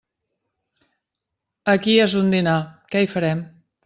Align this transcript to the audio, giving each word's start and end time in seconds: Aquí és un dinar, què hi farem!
Aquí 1.73 1.97
és 2.05 2.15
un 2.21 2.33
dinar, 2.37 2.55
què 2.95 3.03
hi 3.05 3.11
farem! 3.13 3.45